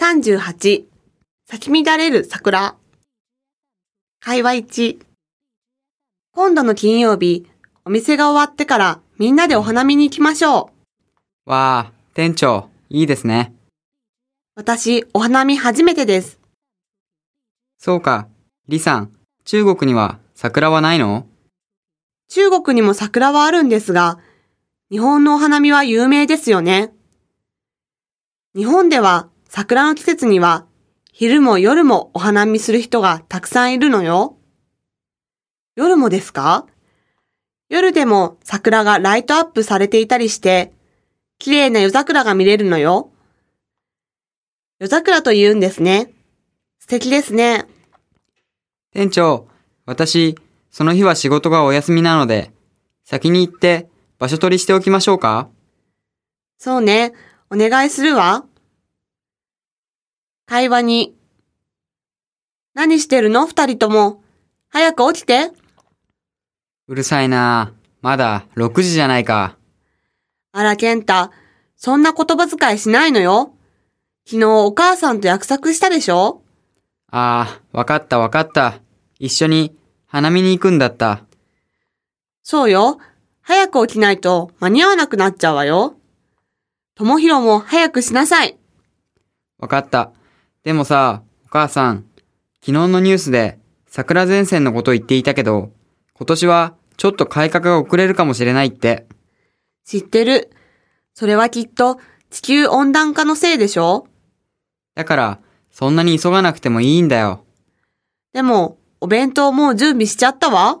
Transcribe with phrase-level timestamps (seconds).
[0.00, 0.84] 38
[1.50, 2.76] 咲き乱れる桜
[4.20, 4.98] 会話1
[6.32, 7.48] 今度の金曜日、
[7.84, 10.70] お店が終わってからみんなでお花見に行きましょ
[11.46, 11.50] う。
[11.50, 13.52] わあ、店長、いいですね。
[14.54, 16.38] 私、お花見初めてです。
[17.80, 18.28] そうか。
[18.66, 19.12] 李さん、
[19.44, 21.26] 中国には桜はないの？
[22.28, 24.20] 中国にも桜はあるんですが、
[24.92, 26.92] 日本のお花見は有名ですよね。
[28.54, 30.66] 日本では桜の季節には
[31.10, 34.36] 昼も夜もお花見する人がたくさんいるのよ。
[35.74, 36.66] 夜もですか？
[37.68, 40.72] 夜でも桜がライトアップされていたりして、
[41.38, 43.10] 綺麗な夜桜が見れるのよ。
[44.78, 46.12] 夜桜と言うんですね。
[46.78, 47.66] 素敵ですね。
[48.92, 49.48] 店長、
[49.86, 50.36] 私、
[50.70, 52.52] その日は仕事がお休みなので、
[53.04, 55.48] 先に行って場所取りしておきましょうか？
[56.58, 57.12] そうね。
[57.50, 58.44] お願いするわ。
[60.58, 61.14] 会話に。
[62.74, 63.46] 何してるの？
[63.46, 64.24] 二人とも。
[64.70, 65.52] 早く起きて。
[66.88, 67.72] うるさいな
[68.02, 69.56] まだ6時じゃないか。
[70.50, 71.30] あら、健太。
[71.76, 73.54] そんな言葉遣いしないのよ。
[74.26, 76.42] 昨日お母さんと約束したでしょ？
[77.08, 78.80] ああ、わかったわかった。
[79.20, 79.76] 一緒に
[80.06, 81.22] 花見に行くんだった。
[82.42, 82.98] そうよ。
[83.42, 85.94] 早く起きないと間に合わなくなっちゃうわよ。
[86.96, 88.58] ともひろも早くしなさい。
[89.58, 90.10] わかった。
[90.64, 92.04] でもさ、お母さん、
[92.60, 95.70] 昨日のニュースで桜前線のこと言っていたけど、
[96.14, 99.06] 今年はちょっと改革が遅れるかもしれないって。
[99.84, 100.50] 知ってる。
[101.14, 101.98] それはきっと
[102.30, 104.06] 地球温暖化のせいでしょ？
[104.94, 107.44] だから、そんなに急がなくてもいいんだよ。
[108.32, 110.80] でも、お弁当もう準備しちゃったわ。